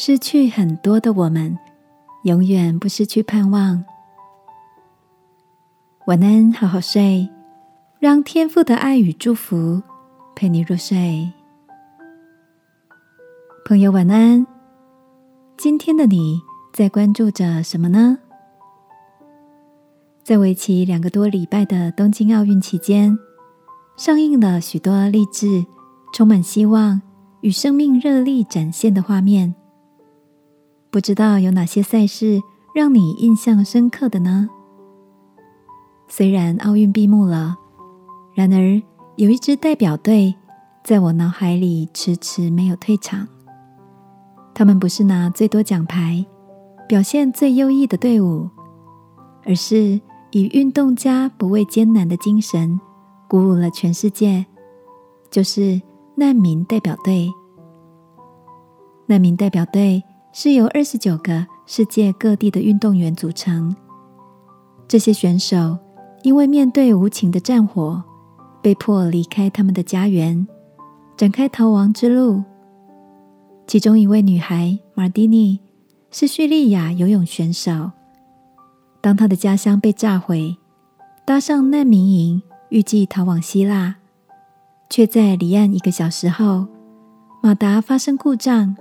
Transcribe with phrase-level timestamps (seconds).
[0.00, 1.58] 失去很多的我们，
[2.22, 3.84] 永远不失去盼望。
[6.06, 7.28] 晚安，好好睡，
[7.98, 9.82] 让天父的爱与祝福
[10.36, 11.28] 陪你入睡。
[13.66, 14.46] 朋友，晚安。
[15.56, 16.40] 今天的你
[16.72, 18.18] 在关注着什么呢？
[20.22, 23.18] 在为期两个多礼拜的东京奥运期间，
[23.96, 25.66] 上映了许多励志、
[26.14, 27.02] 充满希望
[27.40, 29.56] 与生命热力展现的画面。
[30.90, 32.40] 不知道有哪些赛事
[32.74, 34.48] 让你印象深刻的呢？
[36.08, 37.56] 虽然奥运闭幕了，
[38.34, 38.80] 然而
[39.16, 40.34] 有一支代表队
[40.82, 43.28] 在我脑海里迟迟没有退场。
[44.54, 46.24] 他们不是拿最多奖牌、
[46.88, 48.48] 表现最优异的队伍，
[49.44, 52.80] 而是以运动家不畏艰难的精神
[53.28, 54.46] 鼓舞了全世界。
[55.30, 55.80] 就是
[56.14, 57.30] 难民代表队。
[59.06, 63.74] 难民代表队是由二十九个世界各地的运动员组成，
[64.86, 65.78] 这些选手。
[66.24, 68.02] 因为面对无情的战火，
[68.60, 70.46] 被迫离开他们的家园，
[71.16, 72.42] 展开逃亡之路。
[73.68, 75.60] 其中一位女孩马蒂尼
[76.10, 77.92] 是叙利亚游泳选手。
[79.00, 80.56] 当她的家乡被炸毁，
[81.24, 83.94] 搭上难民营，预计逃往希腊，
[84.90, 86.66] 却在离岸一个小时后，
[87.40, 88.76] 马达发生故障。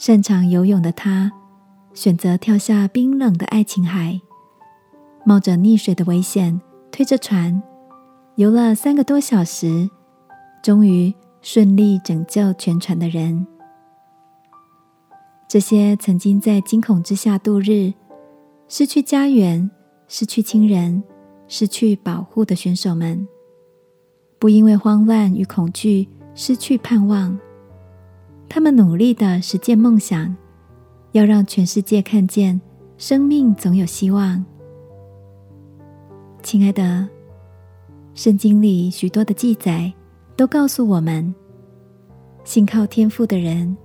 [0.00, 1.30] 擅长游泳的他，
[1.92, 4.18] 选择跳下冰冷的爱琴海。
[5.26, 6.58] 冒着溺水的危险，
[6.90, 7.62] 推着船
[8.36, 9.90] 游了三个多小时，
[10.62, 11.12] 终于
[11.42, 13.46] 顺利拯救全船的人。
[15.46, 17.92] 这些曾经在惊恐之下度日、
[18.68, 19.70] 失去家园、
[20.08, 21.04] 失去亲人、
[21.46, 23.28] 失去保护的选手们，
[24.38, 27.38] 不因为慌乱与恐惧失去盼望，
[28.52, 30.36] 他们努力的实践梦想，
[31.12, 32.60] 要让全世界看见
[32.98, 34.44] 生命总有希望。
[36.42, 37.08] 亲爱的，
[38.12, 39.90] 圣经里许多的记载
[40.36, 41.32] 都告诉我们，
[42.42, 43.76] 信靠天赋的人，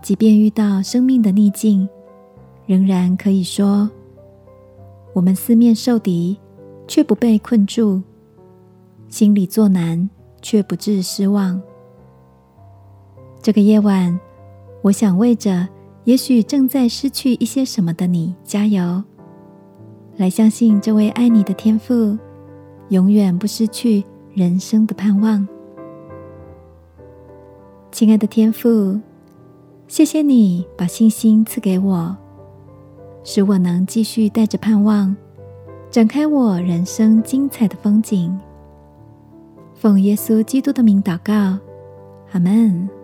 [0.00, 1.86] 即便遇到生命的逆境，
[2.66, 3.90] 仍然可以说
[5.12, 6.38] ：“我们四面受敌，
[6.86, 8.00] 却不被困住；
[9.08, 10.08] 心里作难，
[10.40, 11.60] 却不致失望。”
[13.40, 14.18] 这个夜晚，
[14.82, 15.66] 我想为着
[16.04, 19.02] 也许正在失去一些什么的你加油。
[20.16, 22.18] 来相信这位爱你的天父，
[22.88, 24.04] 永远不失去
[24.34, 25.46] 人生的盼望。
[27.92, 28.98] 亲爱的天父，
[29.86, 32.16] 谢谢你把信心赐给我，
[33.22, 35.14] 使我能继续带着盼望，
[35.90, 38.36] 展开我人生精彩的风景。
[39.74, 41.56] 奉耶稣基督的名祷告，
[42.32, 42.97] 阿门。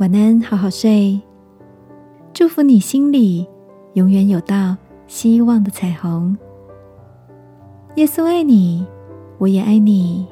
[0.00, 1.20] 晚安，好好睡。
[2.32, 3.46] 祝福你心里。
[3.92, 4.74] 永远有道
[5.06, 6.34] 希望的彩虹。
[7.96, 8.86] 耶稣爱你，
[9.36, 10.26] 我也爱你。